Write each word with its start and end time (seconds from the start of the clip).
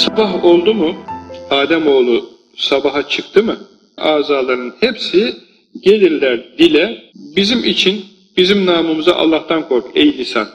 Sabah 0.00 0.44
oldu 0.44 0.74
mu, 0.74 0.96
Ademoğlu 1.50 2.30
sabaha 2.56 3.08
çıktı 3.08 3.42
mı, 3.42 3.56
azaların 3.96 4.74
hepsi 4.80 5.36
gelirler 5.80 6.58
dile, 6.58 7.02
bizim 7.14 7.64
için, 7.64 8.04
bizim 8.36 8.66
namımıza 8.66 9.14
Allah'tan 9.14 9.68
kork 9.68 9.86
ey 9.94 10.18
lisan, 10.18 10.48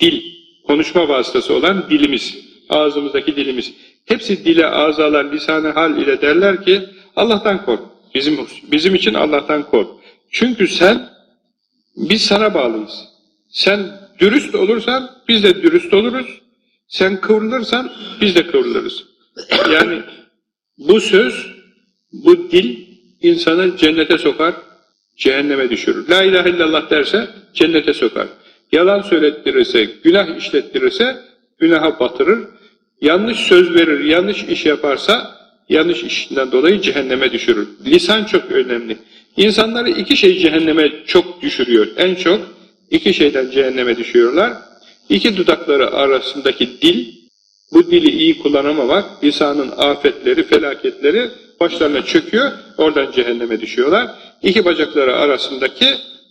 dil, 0.00 0.22
konuşma 0.66 1.08
vasıtası 1.08 1.54
olan 1.54 1.90
dilimiz, 1.90 2.38
ağzımızdaki 2.68 3.36
dilimiz. 3.36 3.72
Hepsi 4.06 4.44
dile, 4.44 4.66
azalar, 4.66 5.32
lisanı 5.32 5.68
hal 5.68 5.98
ile 5.98 6.20
derler 6.20 6.64
ki, 6.64 6.82
Allah'tan 7.16 7.64
kork, 7.64 7.80
bizim, 8.14 8.38
bizim 8.72 8.94
için 8.94 9.14
Allah'tan 9.14 9.70
kork. 9.70 9.88
Çünkü 10.30 10.68
sen, 10.68 11.08
biz 11.96 12.22
sana 12.22 12.54
bağlıyız. 12.54 13.08
Sen 13.48 13.80
dürüst 14.20 14.54
olursan, 14.54 15.10
biz 15.28 15.42
de 15.42 15.62
dürüst 15.62 15.94
oluruz. 15.94 16.47
Sen 16.88 17.20
kıvrılırsan, 17.20 17.92
biz 18.20 18.34
de 18.34 18.46
kıvrılırız. 18.46 19.04
Yani 19.72 20.02
bu 20.78 21.00
söz, 21.00 21.46
bu 22.12 22.50
dil 22.50 22.76
insanı 23.22 23.76
cennete 23.76 24.18
sokar, 24.18 24.54
cehenneme 25.16 25.70
düşürür. 25.70 26.08
La 26.08 26.22
ilahe 26.22 26.50
illallah 26.50 26.90
derse 26.90 27.28
cennete 27.54 27.94
sokar. 27.94 28.26
Yalan 28.72 29.02
söylettirirse, 29.02 29.84
günah 30.04 30.36
işlettirirse 30.36 31.16
günaha 31.58 32.00
batırır. 32.00 32.48
Yanlış 33.00 33.38
söz 33.38 33.74
verir, 33.74 34.04
yanlış 34.04 34.44
iş 34.44 34.66
yaparsa 34.66 35.38
yanlış 35.68 36.02
işinden 36.02 36.52
dolayı 36.52 36.80
cehenneme 36.80 37.32
düşürür. 37.32 37.68
Lisan 37.86 38.24
çok 38.24 38.52
önemli. 38.52 38.98
İnsanları 39.36 39.90
iki 39.90 40.16
şey 40.16 40.38
cehenneme 40.38 40.92
çok 41.06 41.42
düşürüyor. 41.42 41.86
En 41.96 42.14
çok 42.14 42.40
iki 42.90 43.14
şeyden 43.14 43.50
cehenneme 43.50 43.96
düşüyorlar. 43.96 44.52
İki 45.08 45.36
dudakları 45.36 45.90
arasındaki 45.90 46.80
dil, 46.82 47.06
bu 47.72 47.90
dili 47.90 48.10
iyi 48.10 48.38
kullanamamak, 48.38 49.24
lisanın 49.24 49.70
afetleri, 49.76 50.42
felaketleri 50.42 51.30
başlarına 51.60 52.02
çöküyor, 52.02 52.52
oradan 52.78 53.12
cehenneme 53.12 53.60
düşüyorlar. 53.60 54.08
İki 54.42 54.64
bacakları 54.64 55.16
arasındaki 55.16 55.86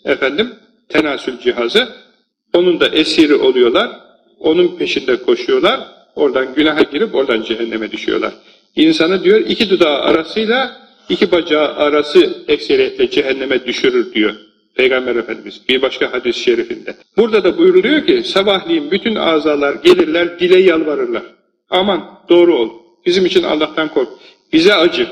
efendim 0.05 0.53
tenasül 0.89 1.39
cihazı, 1.39 1.87
onun 2.53 2.79
da 2.79 2.87
esiri 2.87 3.35
oluyorlar, 3.35 3.89
onun 4.39 4.77
peşinde 4.77 5.15
koşuyorlar, 5.15 5.79
oradan 6.15 6.53
günaha 6.55 6.91
girip 6.91 7.15
oradan 7.15 7.41
cehenneme 7.41 7.91
düşüyorlar. 7.91 8.33
İnsanı 8.75 9.23
diyor 9.23 9.39
iki 9.39 9.69
dudağı 9.69 9.97
arasıyla 9.97 10.87
iki 11.09 11.31
bacağı 11.31 11.75
arası 11.75 12.43
ekseriyetle 12.47 13.09
cehenneme 13.09 13.65
düşürür 13.65 14.13
diyor. 14.13 14.35
Peygamber 14.77 15.15
Efendimiz 15.15 15.61
bir 15.69 15.81
başka 15.81 16.13
hadis-i 16.13 16.39
şerifinde. 16.39 16.95
Burada 17.17 17.43
da 17.43 17.57
buyuruluyor 17.57 18.05
ki 18.05 18.23
sabahleyin 18.23 18.91
bütün 18.91 19.15
azalar 19.15 19.75
gelirler 19.75 20.39
dile 20.39 20.59
yalvarırlar. 20.59 21.23
Aman 21.69 22.19
doğru 22.29 22.55
ol. 22.55 22.69
Bizim 23.05 23.25
için 23.25 23.43
Allah'tan 23.43 23.93
kork. 23.93 24.09
Bize 24.53 24.73
acı. 24.73 25.07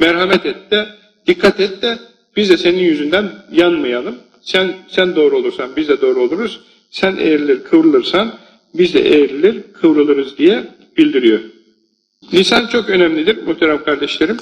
Merhamet 0.00 0.46
et 0.46 0.70
de, 0.70 0.86
dikkat 1.26 1.60
et 1.60 1.82
de 1.82 1.98
biz 2.36 2.50
de 2.50 2.56
senin 2.56 2.78
yüzünden 2.78 3.32
yanmayalım. 3.52 4.16
Sen 4.42 4.74
sen 4.88 5.16
doğru 5.16 5.36
olursan 5.36 5.70
biz 5.76 5.88
de 5.88 6.00
doğru 6.00 6.20
oluruz. 6.20 6.60
Sen 6.90 7.16
eğrilir, 7.16 7.64
kıvrılırsan 7.64 8.34
biz 8.74 8.94
de 8.94 9.18
eğrilir, 9.18 9.62
kıvrılırız 9.72 10.38
diye 10.38 10.64
bildiriyor. 10.96 11.40
Lisan 12.32 12.66
çok 12.66 12.90
önemlidir 12.90 13.42
muhterem 13.46 13.84
kardeşlerim. 13.84 14.36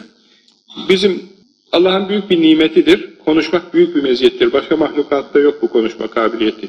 Bizim 0.89 1.23
Allah'ın 1.75 2.09
büyük 2.09 2.31
bir 2.31 2.41
nimetidir. 2.41 3.09
Konuşmak 3.25 3.75
büyük 3.75 3.97
bir 3.97 4.03
meziyettir. 4.03 4.53
Başka 4.53 4.77
mahlukatta 4.77 5.39
yok 5.39 5.63
bu 5.63 5.69
konuşma 5.69 6.07
kabiliyeti. 6.07 6.69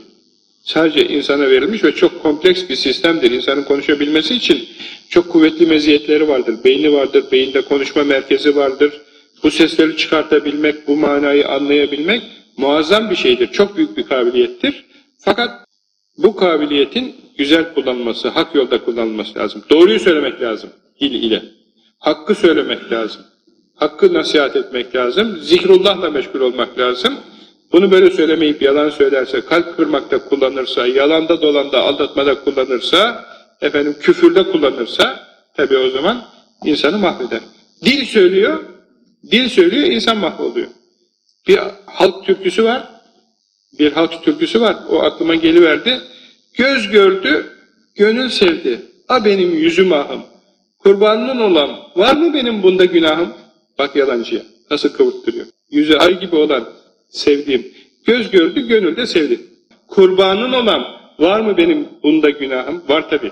Sadece 0.63 1.07
insana 1.07 1.49
verilmiş 1.49 1.83
ve 1.83 1.95
çok 1.95 2.23
kompleks 2.23 2.69
bir 2.69 2.75
sistemdir. 2.75 3.31
İnsanın 3.31 3.63
konuşabilmesi 3.63 4.35
için 4.35 4.69
çok 5.09 5.29
kuvvetli 5.29 5.65
meziyetleri 5.65 6.27
vardır. 6.27 6.55
Beyni 6.63 6.93
vardır, 6.93 7.23
beyinde 7.31 7.61
konuşma 7.61 8.03
merkezi 8.03 8.55
vardır. 8.55 9.01
Bu 9.44 9.51
sesleri 9.51 9.97
çıkartabilmek, 9.97 10.88
bu 10.88 10.95
manayı 10.95 11.47
anlayabilmek 11.47 12.21
muazzam 12.57 13.09
bir 13.09 13.15
şeydir. 13.15 13.47
Çok 13.51 13.77
büyük 13.77 13.97
bir 13.97 14.03
kabiliyettir. 14.03 14.85
Fakat 15.19 15.65
bu 16.17 16.35
kabiliyetin 16.35 17.15
güzel 17.38 17.73
kullanılması, 17.73 18.27
hak 18.27 18.55
yolda 18.55 18.83
kullanılması 18.83 19.39
lazım. 19.39 19.63
Doğruyu 19.69 19.99
söylemek 19.99 20.41
lazım 20.41 20.69
dil 21.01 21.11
ile. 21.11 21.44
Hakkı 21.99 22.35
söylemek 22.35 22.91
lazım. 22.91 23.21
Hakkı 23.75 24.13
nasihat 24.13 24.56
etmek 24.56 24.96
lazım. 24.96 25.38
Zikrullahla 25.41 26.09
meşgul 26.09 26.40
olmak 26.40 26.80
lazım. 26.80 27.13
Bunu 27.72 27.91
böyle 27.91 28.12
söylemeyip 28.12 28.62
yalan 28.62 28.90
söylerse, 28.90 29.41
kalp 29.41 29.78
kırmakta 29.78 30.19
kullanırsa, 30.30 30.88
yalanda 30.88 31.41
dolanda, 31.41 31.81
aldatmada 31.81 32.44
kullanırsa, 32.44 33.25
efendim 33.62 33.96
küfürde 34.00 34.44
kullanırsa, 34.44 35.19
tabi 35.58 35.78
o 35.78 35.90
zaman 35.90 36.25
insanı 36.66 36.97
mahveder. 36.97 37.40
Dil 37.86 38.06
söylüyor, 38.06 38.63
dil 39.31 39.50
söylüyor, 39.50 39.88
insan 39.88 40.18
mahvoluyor. 40.18 40.68
Bir 41.47 41.59
halk 41.86 42.25
türküsü 42.25 42.63
var, 42.63 42.84
bir 43.80 43.92
halk 43.92 44.24
türküsü 44.24 44.62
var, 44.62 44.78
o 44.90 45.03
aklıma 45.03 45.36
geliverdi. 45.36 46.02
Göz 46.53 46.90
gördü, 46.90 47.46
gönül 47.96 48.30
sevdi, 48.30 48.81
a 49.09 49.25
benim 49.25 49.52
yüzüm 49.52 49.94
ahım, 49.94 50.22
kurbanın 50.80 51.40
olan, 51.40 51.69
var 51.96 52.16
mı 52.16 52.34
benim 52.34 52.63
bunda 52.63 52.86
günahım? 52.86 53.34
Bak 53.80 53.96
yalancıya, 53.96 54.41
nasıl 54.72 54.90
kıvırttırıyor. 54.90 55.46
Yüzü 55.72 55.96
ay 55.96 56.19
gibi 56.19 56.36
olan, 56.36 56.69
sevdiğim. 57.09 57.68
Göz 58.06 58.31
gördü, 58.31 58.68
gönülde 58.68 59.06
sevdi. 59.06 59.40
Kurbanın 59.88 60.53
olan, 60.53 60.84
var 61.19 61.40
mı 61.40 61.58
benim 61.58 61.88
bunda 62.03 62.30
günahım? 62.30 62.84
Var 62.90 63.09
tabi. 63.09 63.31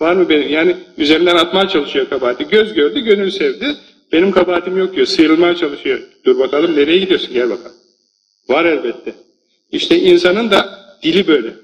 Var 0.00 0.16
mı 0.16 0.28
benim? 0.28 0.48
Yani 0.48 0.76
üzerinden 0.98 1.36
atmaya 1.36 1.68
çalışıyor 1.68 2.08
kabahati. 2.08 2.44
Göz 2.44 2.74
gördü, 2.74 3.00
gönül 3.00 3.30
sevdi. 3.30 3.76
Benim 4.12 4.30
kabahatim 4.30 4.78
yok 4.78 4.94
diyor, 4.96 5.06
sıyrılmaya 5.06 5.56
çalışıyor. 5.56 6.00
Dur 6.24 6.38
bakalım 6.38 6.76
nereye 6.76 6.98
gidiyorsun, 6.98 7.32
gel 7.32 7.50
bakalım. 7.50 7.76
Var 8.48 8.64
elbette. 8.64 9.14
İşte 9.72 10.00
insanın 10.00 10.50
da 10.50 10.78
dili 11.02 11.26
böyle. 11.28 11.54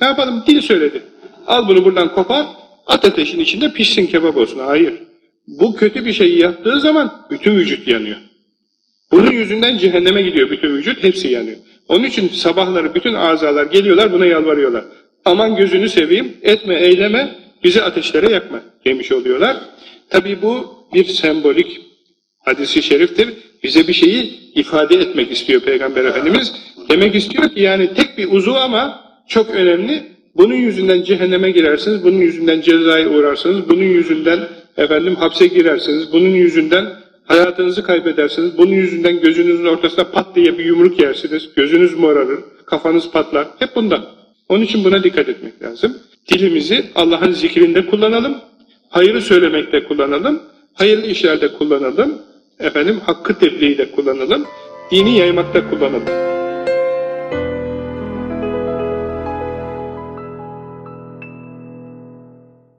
Ne 0.00 0.06
yapalım? 0.06 0.44
Dil 0.46 0.60
söyledi. 0.60 1.02
Al 1.46 1.68
bunu 1.68 1.84
buradan 1.84 2.14
kopar, 2.14 2.46
at 2.86 3.04
ateşin 3.04 3.40
içinde 3.40 3.72
pişsin 3.72 4.06
kebap 4.06 4.36
olsun. 4.36 4.58
Hayır. 4.58 4.94
Bu 5.48 5.76
kötü 5.76 6.04
bir 6.04 6.12
şeyi 6.12 6.38
yaptığı 6.38 6.80
zaman 6.80 7.26
bütün 7.30 7.56
vücut 7.56 7.88
yanıyor. 7.88 8.16
Bunun 9.12 9.30
yüzünden 9.30 9.78
cehenneme 9.78 10.22
gidiyor 10.22 10.50
bütün 10.50 10.76
vücut, 10.76 11.02
hepsi 11.02 11.28
yanıyor. 11.28 11.56
Onun 11.88 12.04
için 12.04 12.28
sabahları 12.28 12.94
bütün 12.94 13.14
azalar 13.14 13.66
geliyorlar, 13.66 14.12
buna 14.12 14.26
yalvarıyorlar. 14.26 14.84
Aman 15.24 15.56
gözünü 15.56 15.88
seveyim, 15.88 16.36
etme, 16.42 16.74
eyleme, 16.74 17.34
bizi 17.64 17.82
ateşlere 17.82 18.32
yakma 18.32 18.60
demiş 18.84 19.12
oluyorlar. 19.12 19.56
Tabi 20.10 20.42
bu 20.42 20.74
bir 20.94 21.04
sembolik 21.04 21.80
hadisi 22.44 22.82
şeriftir. 22.82 23.28
Bize 23.62 23.88
bir 23.88 23.92
şeyi 23.92 24.40
ifade 24.54 24.96
etmek 24.96 25.32
istiyor 25.32 25.60
Peygamber 25.60 26.04
Efendimiz. 26.04 26.52
Demek 26.90 27.14
istiyor 27.14 27.48
ki 27.54 27.60
yani 27.60 27.94
tek 27.94 28.18
bir 28.18 28.32
uzu 28.32 28.52
ama 28.52 29.04
çok 29.28 29.50
önemli. 29.50 30.02
Bunun 30.36 30.54
yüzünden 30.54 31.02
cehenneme 31.02 31.50
girersiniz, 31.50 32.04
bunun 32.04 32.18
yüzünden 32.18 32.60
cezaya 32.60 33.08
uğrarsınız, 33.08 33.68
bunun 33.68 33.82
yüzünden 33.82 34.40
efendim 34.78 35.14
hapse 35.14 35.46
girersiniz, 35.46 36.12
bunun 36.12 36.28
yüzünden 36.28 36.86
Hayatınızı 37.28 37.82
kaybedersiniz. 37.82 38.58
Bunun 38.58 38.72
yüzünden 38.72 39.20
gözünüzün 39.20 39.64
ortasına 39.64 40.04
pat 40.04 40.36
diye 40.36 40.58
bir 40.58 40.64
yumruk 40.64 41.00
yersiniz. 41.00 41.48
Gözünüz 41.56 41.94
morarır, 41.94 42.38
kafanız 42.66 43.10
patlar. 43.10 43.48
Hep 43.58 43.76
bundan. 43.76 44.04
Onun 44.48 44.62
için 44.62 44.84
buna 44.84 45.04
dikkat 45.04 45.28
etmek 45.28 45.62
lazım. 45.62 45.96
Dilimizi 46.28 46.84
Allah'ın 46.94 47.32
zikrinde 47.32 47.86
kullanalım. 47.86 48.36
Hayırı 48.88 49.22
söylemekte 49.22 49.84
kullanalım. 49.84 50.42
Hayırlı 50.74 51.06
işlerde 51.06 51.52
kullanalım. 51.52 52.18
Efendim 52.60 53.00
hakkı 53.06 53.38
tebliğde 53.38 53.90
kullanalım. 53.90 54.46
Dini 54.90 55.18
yaymakta 55.18 55.70
kullanalım. 55.70 56.27